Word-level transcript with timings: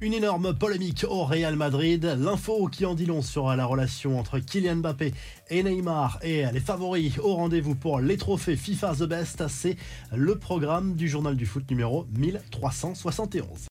Une 0.00 0.14
énorme 0.14 0.54
polémique 0.54 1.04
au 1.08 1.24
Real 1.24 1.56
Madrid. 1.56 2.04
L'info 2.20 2.68
qui 2.68 2.86
en 2.86 2.94
dit 2.94 3.06
long 3.06 3.20
sur 3.20 3.48
la 3.56 3.66
relation 3.66 4.16
entre 4.16 4.38
Kylian 4.38 4.76
Mbappé 4.76 5.12
et 5.50 5.62
Neymar 5.64 6.20
et 6.22 6.44
les 6.52 6.60
favoris 6.60 7.18
au 7.18 7.34
rendez-vous 7.34 7.74
pour 7.74 7.98
les 7.98 8.16
trophées 8.16 8.56
FIFA 8.56 8.94
The 8.94 9.02
Best, 9.04 9.48
c'est 9.48 9.76
le 10.14 10.38
programme 10.38 10.94
du 10.94 11.08
journal 11.08 11.34
du 11.34 11.46
foot 11.46 11.68
numéro 11.68 12.06
1371. 12.16 13.66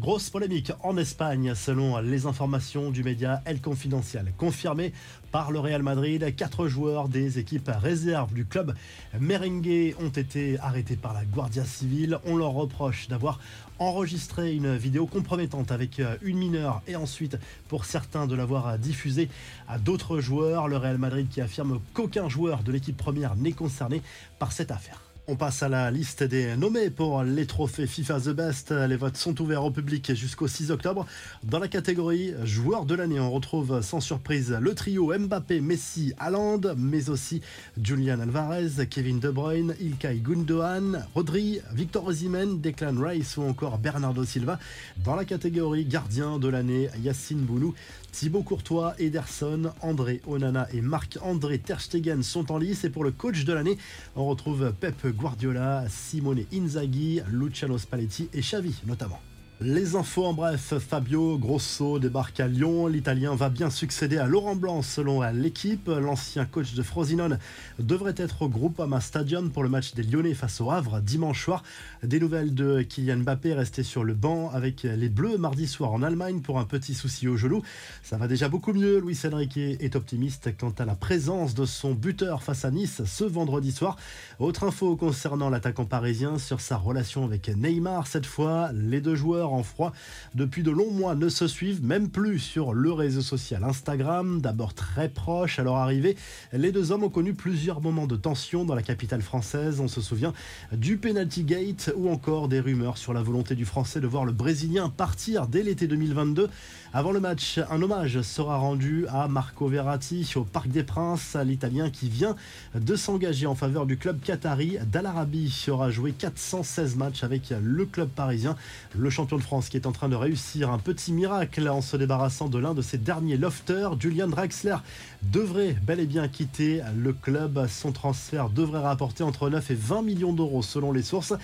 Grosse 0.00 0.30
polémique 0.30 0.70
en 0.84 0.96
Espagne 0.96 1.56
selon 1.56 1.98
les 1.98 2.26
informations 2.26 2.92
du 2.92 3.02
média 3.02 3.42
El 3.44 3.60
Confidencial. 3.60 4.32
Confirmé 4.36 4.92
par 5.32 5.50
le 5.50 5.58
Real 5.58 5.82
Madrid, 5.82 6.36
quatre 6.36 6.68
joueurs 6.68 7.08
des 7.08 7.40
équipes 7.40 7.68
réserves 7.68 8.32
du 8.32 8.44
club 8.44 8.76
merengue 9.18 9.96
ont 10.00 10.08
été 10.10 10.56
arrêtés 10.60 10.94
par 10.94 11.14
la 11.14 11.24
Guardia 11.24 11.64
Civile. 11.64 12.20
On 12.26 12.36
leur 12.36 12.52
reproche 12.52 13.08
d'avoir 13.08 13.40
enregistré 13.80 14.54
une 14.54 14.76
vidéo 14.76 15.06
compromettante 15.06 15.72
avec 15.72 16.00
une 16.22 16.38
mineure 16.38 16.80
et 16.86 16.94
ensuite 16.94 17.36
pour 17.66 17.84
certains 17.84 18.28
de 18.28 18.36
l'avoir 18.36 18.78
diffusée 18.78 19.28
à 19.66 19.80
d'autres 19.80 20.20
joueurs. 20.20 20.68
Le 20.68 20.76
Real 20.76 20.98
Madrid 20.98 21.28
qui 21.28 21.40
affirme 21.40 21.80
qu'aucun 21.92 22.28
joueur 22.28 22.62
de 22.62 22.70
l'équipe 22.70 22.96
première 22.96 23.34
n'est 23.34 23.50
concerné 23.50 24.00
par 24.38 24.52
cette 24.52 24.70
affaire. 24.70 25.07
On 25.30 25.36
passe 25.36 25.62
à 25.62 25.68
la 25.68 25.90
liste 25.90 26.22
des 26.22 26.56
nommés 26.56 26.88
pour 26.88 27.22
les 27.22 27.44
trophées 27.44 27.86
FIFA 27.86 28.18
The 28.18 28.28
Best. 28.30 28.70
Les 28.70 28.96
votes 28.96 29.18
sont 29.18 29.38
ouverts 29.42 29.62
au 29.62 29.70
public 29.70 30.14
jusqu'au 30.14 30.48
6 30.48 30.70
octobre. 30.70 31.04
Dans 31.44 31.58
la 31.58 31.68
catégorie 31.68 32.32
joueur 32.44 32.86
de 32.86 32.94
l'année, 32.94 33.20
on 33.20 33.30
retrouve 33.30 33.82
sans 33.82 34.00
surprise 34.00 34.56
le 34.58 34.74
trio 34.74 35.12
Mbappé, 35.18 35.60
Messi, 35.60 36.14
Haaland, 36.16 36.62
mais 36.78 37.10
aussi 37.10 37.42
Julian 37.82 38.20
Alvarez, 38.20 38.86
Kevin 38.88 39.20
De 39.20 39.28
Bruyne, 39.28 39.74
Ilkay 39.78 40.20
Gundogan, 40.20 41.04
Rodri, 41.14 41.60
Victor 41.74 42.06
Osimhen, 42.06 42.62
Declan 42.62 42.98
Rice 42.98 43.36
ou 43.36 43.42
encore 43.42 43.76
Bernardo 43.76 44.24
Silva. 44.24 44.58
Dans 45.04 45.14
la 45.14 45.26
catégorie 45.26 45.84
gardien 45.84 46.38
de 46.38 46.48
l'année, 46.48 46.88
Yacine 47.02 47.42
Bounou, 47.42 47.74
Thibaut 48.12 48.42
Courtois, 48.42 48.94
Ederson, 48.98 49.72
André 49.82 50.22
Onana 50.26 50.66
et 50.72 50.80
Marc-André 50.80 51.58
Terstegen 51.58 52.22
sont 52.22 52.50
en 52.50 52.56
lice. 52.56 52.84
Et 52.84 52.90
pour 52.90 53.04
le 53.04 53.10
coach 53.10 53.44
de 53.44 53.52
l'année, 53.52 53.76
on 54.16 54.26
retrouve 54.26 54.72
Pep 54.80 54.96
Guardiola, 55.18 55.84
Simone 55.88 56.46
Inzaghi, 56.52 57.20
Luciano 57.26 57.76
Spalletti 57.76 58.28
et 58.32 58.40
Xavi 58.40 58.72
notamment. 58.86 59.27
Les 59.60 59.96
infos 59.96 60.24
en 60.24 60.34
bref, 60.34 60.74
Fabio 60.78 61.36
Grosso 61.36 61.98
débarque 61.98 62.38
à 62.38 62.46
Lyon. 62.46 62.86
L'Italien 62.86 63.34
va 63.34 63.48
bien 63.48 63.70
succéder 63.70 64.16
à 64.16 64.28
Laurent 64.28 64.54
Blanc 64.54 64.82
selon 64.82 65.20
l'équipe. 65.32 65.88
L'ancien 65.88 66.44
coach 66.44 66.74
de 66.74 66.82
Frosinone 66.84 67.40
devrait 67.80 68.14
être 68.16 68.42
au 68.42 68.48
Groupama 68.48 69.00
Stadium 69.00 69.50
pour 69.50 69.64
le 69.64 69.68
match 69.68 69.94
des 69.94 70.04
Lyonnais 70.04 70.34
face 70.34 70.60
au 70.60 70.70
Havre 70.70 71.00
dimanche 71.00 71.42
soir. 71.42 71.64
Des 72.04 72.20
nouvelles 72.20 72.54
de 72.54 72.82
Kylian 72.82 73.16
Mbappé 73.16 73.52
resté 73.52 73.82
sur 73.82 74.04
le 74.04 74.14
banc 74.14 74.48
avec 74.50 74.84
les 74.84 75.08
Bleus 75.08 75.38
mardi 75.38 75.66
soir 75.66 75.90
en 75.90 76.04
Allemagne 76.04 76.40
pour 76.40 76.60
un 76.60 76.64
petit 76.64 76.94
souci 76.94 77.26
au 77.26 77.36
genou. 77.36 77.60
Ça 78.04 78.16
va 78.16 78.28
déjà 78.28 78.48
beaucoup 78.48 78.72
mieux. 78.72 79.00
Luis 79.00 79.18
Enrique 79.24 79.56
est 79.56 79.96
optimiste 79.96 80.56
quant 80.56 80.72
à 80.78 80.84
la 80.84 80.94
présence 80.94 81.54
de 81.54 81.64
son 81.64 81.94
buteur 81.94 82.44
face 82.44 82.64
à 82.64 82.70
Nice 82.70 83.02
ce 83.04 83.24
vendredi 83.24 83.72
soir. 83.72 83.96
Autre 84.38 84.62
info 84.62 84.94
concernant 84.94 85.50
l'attaquant 85.50 85.84
parisien 85.84 86.38
sur 86.38 86.60
sa 86.60 86.76
relation 86.76 87.24
avec 87.24 87.48
Neymar. 87.48 88.06
Cette 88.06 88.26
fois, 88.26 88.70
les 88.72 89.00
deux 89.00 89.16
joueurs 89.16 89.47
en 89.52 89.62
froid 89.62 89.92
depuis 90.34 90.62
de 90.62 90.70
longs 90.70 90.90
mois 90.90 91.14
ne 91.14 91.28
se 91.28 91.46
suivent 91.46 91.84
même 91.84 92.08
plus 92.08 92.38
sur 92.38 92.72
le 92.72 92.92
réseau 92.92 93.22
social 93.22 93.64
Instagram. 93.64 94.40
D'abord 94.40 94.74
très 94.74 95.08
proche 95.08 95.58
à 95.58 95.62
leur 95.62 95.76
arrivée, 95.76 96.16
les 96.52 96.72
deux 96.72 96.92
hommes 96.92 97.04
ont 97.04 97.08
connu 97.08 97.34
plusieurs 97.34 97.80
moments 97.80 98.06
de 98.06 98.16
tension 98.16 98.64
dans 98.64 98.74
la 98.74 98.82
capitale 98.82 99.22
française. 99.22 99.80
On 99.80 99.88
se 99.88 100.00
souvient 100.00 100.32
du 100.72 100.96
penalty 100.98 101.44
gate 101.44 101.92
ou 101.96 102.10
encore 102.10 102.48
des 102.48 102.60
rumeurs 102.60 102.98
sur 102.98 103.12
la 103.12 103.22
volonté 103.22 103.54
du 103.54 103.64
français 103.64 104.00
de 104.00 104.06
voir 104.06 104.24
le 104.24 104.32
brésilien 104.32 104.88
partir 104.88 105.46
dès 105.46 105.62
l'été 105.62 105.86
2022. 105.86 106.48
Avant 106.94 107.12
le 107.12 107.20
match, 107.20 107.60
un 107.70 107.82
hommage 107.82 108.22
sera 108.22 108.56
rendu 108.56 109.06
à 109.08 109.28
Marco 109.28 109.68
Verratti 109.68 110.26
au 110.36 110.44
Parc 110.44 110.68
des 110.68 110.82
Princes, 110.82 111.36
l'italien 111.44 111.90
qui 111.90 112.08
vient 112.08 112.34
de 112.74 112.96
s'engager 112.96 113.46
en 113.46 113.54
faveur 113.54 113.86
du 113.86 113.98
club 113.98 114.20
qatari 114.20 114.78
d'Al 114.90 115.06
Arabi 115.06 115.66
aura 115.68 115.90
joué 115.90 116.12
416 116.12 116.96
matchs 116.96 117.24
avec 117.24 117.52
le 117.62 117.84
club 117.86 118.08
parisien. 118.08 118.56
Le 118.96 119.10
champion 119.10 119.37
France 119.40 119.68
qui 119.68 119.76
est 119.76 119.86
en 119.86 119.92
train 119.92 120.08
de 120.08 120.16
réussir 120.16 120.70
un 120.70 120.78
petit 120.78 121.12
miracle 121.12 121.68
en 121.68 121.80
se 121.80 121.96
débarrassant 121.96 122.48
de 122.48 122.58
l'un 122.58 122.74
de 122.74 122.82
ses 122.82 122.98
derniers 122.98 123.36
lofters. 123.36 124.00
Julian 124.00 124.28
Draxler 124.28 124.76
devrait 125.22 125.76
bel 125.82 126.00
et 126.00 126.06
bien 126.06 126.28
quitter 126.28 126.82
le 126.96 127.12
club. 127.12 127.66
Son 127.68 127.92
transfert 127.92 128.50
devrait 128.50 128.80
rapporter 128.80 129.24
entre 129.24 129.50
9 129.50 129.70
et 129.70 129.74
20 129.74 130.02
millions 130.02 130.32
d'euros 130.32 130.62
selon 130.62 130.92
les 130.92 131.02
sources. 131.02 131.34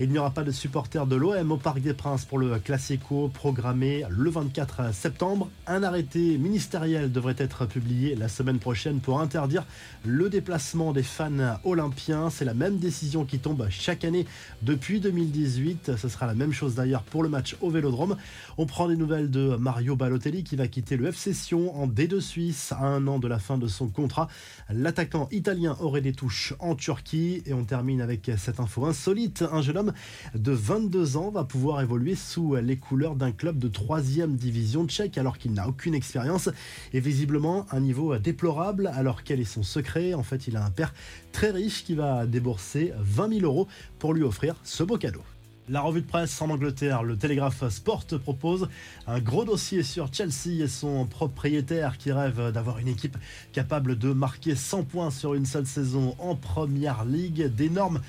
Il 0.00 0.10
n'y 0.10 0.18
aura 0.18 0.30
pas 0.30 0.44
de 0.44 0.50
supporters 0.50 1.06
de 1.06 1.16
l'OM 1.16 1.52
au 1.52 1.56
Parc 1.56 1.80
des 1.80 1.94
Princes 1.94 2.24
pour 2.24 2.38
le 2.38 2.58
Classico 2.58 3.28
programmé 3.28 4.04
le 4.08 4.30
24 4.30 4.94
septembre. 4.94 5.48
Un 5.66 5.82
arrêté 5.82 6.38
ministériel 6.38 7.12
devrait 7.12 7.36
être 7.38 7.66
publié 7.66 8.14
la 8.14 8.28
semaine 8.28 8.58
prochaine 8.58 9.00
pour 9.00 9.20
interdire 9.20 9.64
le 10.04 10.30
déplacement 10.30 10.92
des 10.92 11.02
fans 11.02 11.58
olympiens. 11.64 12.30
C'est 12.30 12.44
la 12.44 12.54
même 12.54 12.78
décision 12.78 13.24
qui 13.24 13.38
tombe 13.38 13.66
chaque 13.70 14.04
année 14.04 14.26
depuis 14.62 15.00
2018. 15.00 15.96
Ce 15.96 16.08
sera 16.08 16.26
la 16.26 16.34
même 16.34 16.52
chose 16.52 16.74
d'ailleurs 16.74 17.02
pour 17.02 17.22
le 17.22 17.28
match 17.28 17.43
au 17.60 17.70
Vélodrome. 17.70 18.16
On 18.58 18.66
prend 18.66 18.88
des 18.88 18.96
nouvelles 18.96 19.30
de 19.30 19.56
Mario 19.56 19.96
Balotelli 19.96 20.44
qui 20.44 20.56
va 20.56 20.68
quitter 20.68 20.96
le 20.96 21.08
FC 21.08 21.32
Sion 21.32 21.76
en 21.76 21.86
D2 21.86 22.20
Suisse 22.20 22.72
à 22.72 22.86
un 22.86 23.06
an 23.06 23.18
de 23.18 23.28
la 23.28 23.38
fin 23.38 23.58
de 23.58 23.66
son 23.66 23.88
contrat. 23.88 24.28
L'attaquant 24.70 25.28
italien 25.30 25.76
aurait 25.80 26.00
des 26.00 26.12
touches 26.12 26.54
en 26.58 26.74
Turquie 26.74 27.42
et 27.46 27.52
on 27.52 27.64
termine 27.64 28.00
avec 28.00 28.30
cette 28.38 28.60
info 28.60 28.86
insolite. 28.86 29.44
Un 29.52 29.62
jeune 29.62 29.78
homme 29.78 29.92
de 30.34 30.52
22 30.52 31.16
ans 31.16 31.30
va 31.30 31.44
pouvoir 31.44 31.80
évoluer 31.80 32.14
sous 32.14 32.56
les 32.56 32.76
couleurs 32.76 33.16
d'un 33.16 33.32
club 33.32 33.58
de 33.58 33.68
3 33.68 34.00
division 34.00 34.86
tchèque 34.86 35.18
alors 35.18 35.38
qu'il 35.38 35.52
n'a 35.52 35.68
aucune 35.68 35.94
expérience 35.94 36.48
et 36.92 37.00
visiblement 37.00 37.66
un 37.70 37.80
niveau 37.80 38.16
déplorable. 38.18 38.90
Alors 38.94 39.22
quel 39.24 39.40
est 39.40 39.44
son 39.44 39.62
secret 39.62 40.14
En 40.14 40.22
fait, 40.22 40.46
il 40.48 40.56
a 40.56 40.64
un 40.64 40.70
père 40.70 40.94
très 41.32 41.50
riche 41.50 41.84
qui 41.84 41.94
va 41.94 42.26
débourser 42.26 42.92
20 42.98 43.40
000 43.40 43.40
euros 43.42 43.68
pour 43.98 44.14
lui 44.14 44.22
offrir 44.22 44.56
ce 44.62 44.82
beau 44.82 44.96
cadeau. 44.96 45.22
La 45.70 45.80
revue 45.80 46.02
de 46.02 46.06
presse 46.06 46.42
en 46.42 46.50
Angleterre, 46.50 47.02
le 47.04 47.16
Telegraph 47.16 47.66
Sport 47.70 48.04
propose 48.22 48.68
un 49.06 49.18
gros 49.18 49.46
dossier 49.46 49.82
sur 49.82 50.12
Chelsea 50.12 50.62
et 50.62 50.68
son 50.68 51.06
propriétaire 51.06 51.96
qui 51.96 52.12
rêve 52.12 52.52
d'avoir 52.52 52.80
une 52.80 52.88
équipe 52.88 53.16
capable 53.54 53.96
de 53.96 54.12
marquer 54.12 54.56
100 54.56 54.82
points 54.82 55.10
sur 55.10 55.32
une 55.32 55.46
seule 55.46 55.64
saison 55.64 56.16
en 56.18 56.34
première 56.34 57.06
ligue. 57.06 57.46
D'énormes 57.46 58.02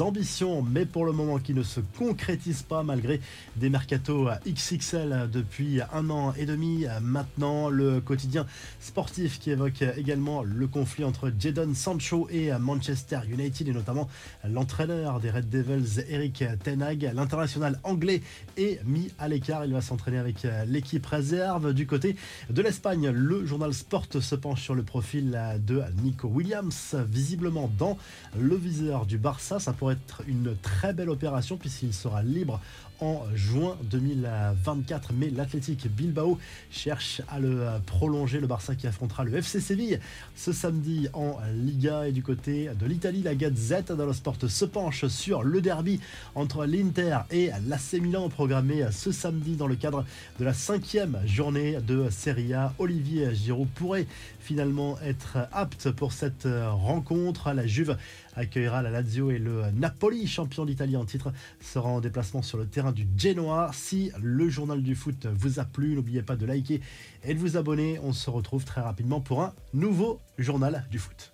ambitions, 0.00 0.62
mais 0.62 0.86
pour 0.86 1.04
le 1.04 1.12
moment 1.12 1.38
qui 1.38 1.52
ne 1.52 1.62
se 1.62 1.80
concrétisent 1.98 2.62
pas 2.62 2.82
malgré 2.82 3.20
des 3.56 3.68
mercatos 3.68 4.30
XXL 4.48 5.28
depuis 5.30 5.80
un 5.92 6.08
an 6.08 6.32
et 6.38 6.46
demi. 6.46 6.86
Maintenant, 7.02 7.68
le 7.68 8.00
quotidien 8.00 8.46
sportif 8.80 9.40
qui 9.40 9.50
évoque 9.50 9.82
également 9.98 10.42
le 10.42 10.66
conflit 10.68 11.04
entre 11.04 11.30
Jadon 11.38 11.74
Sancho 11.74 12.28
et 12.30 12.50
Manchester 12.58 13.20
United 13.28 13.68
et 13.68 13.72
notamment 13.72 14.08
l'entraîneur 14.48 15.20
des 15.20 15.30
Red 15.30 15.50
Devils, 15.50 16.02
Eric 16.08 16.44
Tenag 16.62 16.93
L'international 17.02 17.80
anglais 17.82 18.22
est 18.56 18.84
mis 18.84 19.10
à 19.18 19.28
l'écart. 19.28 19.64
Il 19.64 19.72
va 19.72 19.80
s'entraîner 19.80 20.18
avec 20.18 20.44
euh, 20.44 20.64
l'équipe 20.64 21.04
réserve. 21.04 21.72
Du 21.72 21.86
côté 21.86 22.16
de 22.50 22.62
l'Espagne, 22.62 23.08
le 23.10 23.44
journal 23.44 23.74
Sport 23.74 24.06
se 24.20 24.34
penche 24.34 24.62
sur 24.62 24.74
le 24.74 24.82
profil 24.82 25.34
euh, 25.36 25.58
de 25.58 25.82
Nico 26.02 26.28
Williams, 26.28 26.96
visiblement 27.08 27.70
dans 27.78 27.98
le 28.38 28.54
viseur 28.56 29.06
du 29.06 29.18
Barça. 29.18 29.58
Ça 29.58 29.72
pourrait 29.72 29.94
être 29.94 30.22
une 30.26 30.56
très 30.62 30.92
belle 30.92 31.10
opération 31.10 31.56
puisqu'il 31.56 31.92
sera 31.92 32.22
libre 32.22 32.60
en 33.00 33.22
juin 33.34 33.76
2024. 33.90 35.12
Mais 35.14 35.30
l'Athletic 35.30 35.88
Bilbao 35.88 36.38
cherche 36.70 37.22
à 37.28 37.40
le 37.40 37.62
euh, 37.62 37.78
prolonger. 37.84 38.40
Le 38.40 38.46
Barça 38.46 38.74
qui 38.74 38.86
affrontera 38.86 39.24
le 39.24 39.34
FC 39.36 39.60
Séville 39.60 40.00
ce 40.36 40.52
samedi 40.52 41.08
en 41.12 41.38
Liga. 41.54 42.08
Et 42.08 42.12
du 42.12 42.22
côté 42.22 42.70
de 42.78 42.86
l'Italie, 42.86 43.22
la 43.22 43.34
Gazette 43.34 43.92
dello 43.92 44.12
Sport 44.12 44.36
se 44.48 44.64
penche 44.64 45.06
sur 45.06 45.42
le 45.42 45.60
derby 45.60 46.00
entre 46.34 46.64
l'Inter 46.66 46.83
Et 47.30 47.50
l'AC 47.66 47.94
Milan 47.94 48.28
programmé 48.28 48.84
ce 48.90 49.10
samedi 49.10 49.56
dans 49.56 49.66
le 49.66 49.74
cadre 49.74 50.04
de 50.38 50.44
la 50.44 50.52
cinquième 50.52 51.18
journée 51.24 51.78
de 51.80 52.10
Serie 52.10 52.52
A. 52.52 52.74
Olivier 52.78 53.34
Giroud 53.34 53.68
pourrait 53.70 54.06
finalement 54.40 54.98
être 55.00 55.38
apte 55.52 55.90
pour 55.92 56.12
cette 56.12 56.46
rencontre. 56.46 57.52
La 57.52 57.66
Juve 57.66 57.96
accueillera 58.36 58.82
la 58.82 58.90
Lazio 58.90 59.30
et 59.30 59.38
le 59.38 59.62
Napoli, 59.74 60.26
champion 60.26 60.66
d'Italie 60.66 60.96
en 60.96 61.06
titre, 61.06 61.32
sera 61.60 61.88
en 61.88 62.00
déplacement 62.00 62.42
sur 62.42 62.58
le 62.58 62.66
terrain 62.66 62.92
du 62.92 63.06
Genoa. 63.16 63.70
Si 63.72 64.12
le 64.20 64.50
journal 64.50 64.82
du 64.82 64.94
foot 64.94 65.26
vous 65.26 65.60
a 65.60 65.64
plu, 65.64 65.94
n'oubliez 65.94 66.22
pas 66.22 66.36
de 66.36 66.44
liker 66.44 66.82
et 67.24 67.32
de 67.32 67.38
vous 67.38 67.56
abonner. 67.56 67.98
On 68.02 68.12
se 68.12 68.28
retrouve 68.28 68.64
très 68.64 68.82
rapidement 68.82 69.20
pour 69.20 69.42
un 69.42 69.54
nouveau 69.72 70.20
journal 70.38 70.84
du 70.90 70.98
foot. 70.98 71.32